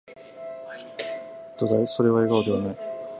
[1.59, 2.77] どだい、それは、笑顔でない